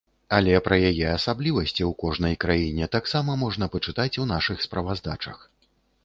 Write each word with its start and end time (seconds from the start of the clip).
Але 0.35 0.53
пра 0.67 0.77
яе 0.91 1.07
асаблівасці 1.17 1.73
ў 1.73 1.91
кожнай 2.03 2.33
краіне 2.43 2.87
таксама 2.95 3.35
можна 3.43 3.67
пачытаць 3.75 4.19
у 4.25 4.25
нашых 4.33 4.65
справаздачах. 4.67 5.37